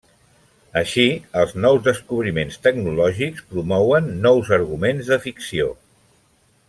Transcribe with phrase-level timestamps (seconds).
[0.79, 1.03] Així,
[1.41, 5.69] els nous descobriments tecnològics promouen nous arguments de ficció.